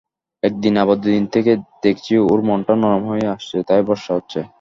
[0.43, 1.51] এখন আবার দুদিন থেকে
[1.83, 4.41] দেখছি ওর মনটা নরম হয়ে আসছে, তাই ভরসা হচ্ছে।